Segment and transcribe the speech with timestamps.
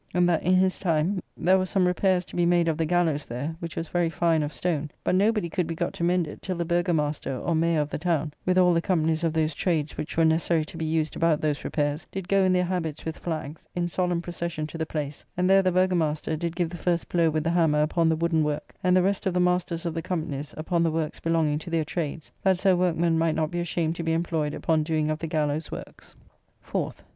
[0.15, 3.27] And that, in his time, there was some repairs to be made of the gallows
[3.27, 6.41] there, which was very fine of stone; but nobody could be got to mend it
[6.41, 9.97] till the Burgomaster, or Mayor of the town, with all the companies of those trades
[9.97, 13.19] which were necessary to be used about those repairs, did go in their habits with
[13.19, 17.07] flags, in solemn procession to the place, and there the Burgomaster did give the first
[17.07, 19.93] blow with the hammer upon the wooden work; and the rest of the Masters of
[19.93, 23.59] the Companys upon the works belonging to their trades; that so workmen might not be
[23.59, 26.15] ashamed to be employed upon doing of the gallows' works.
[26.65, 27.03] 4th.